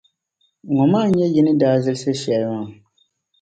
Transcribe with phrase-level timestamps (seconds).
[0.75, 2.67] Ŋɔ maa n-nyɛ yi ni daa zilsiri shεli maa.